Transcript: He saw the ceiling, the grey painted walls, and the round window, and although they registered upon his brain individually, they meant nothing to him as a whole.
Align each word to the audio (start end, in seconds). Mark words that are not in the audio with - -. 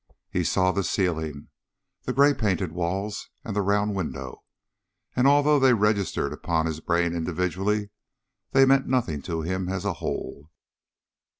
He 0.31 0.43
saw 0.43 0.71
the 0.71 0.83
ceiling, 0.83 1.49
the 2.05 2.11
grey 2.11 2.33
painted 2.33 2.71
walls, 2.71 3.29
and 3.43 3.55
the 3.55 3.61
round 3.61 3.93
window, 3.93 4.43
and 5.15 5.27
although 5.27 5.59
they 5.59 5.75
registered 5.75 6.33
upon 6.33 6.65
his 6.65 6.79
brain 6.79 7.13
individually, 7.13 7.91
they 8.51 8.65
meant 8.65 8.87
nothing 8.87 9.21
to 9.21 9.43
him 9.43 9.69
as 9.69 9.85
a 9.85 9.93
whole. 10.01 10.49